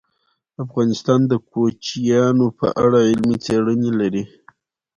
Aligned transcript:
افغانستان 0.63 1.19
د 1.31 1.33
کوچیانو 1.51 2.47
په 2.59 2.67
اړه 2.83 2.99
علمي 3.09 3.37
څېړنې 3.45 3.91
لري. 3.99 4.23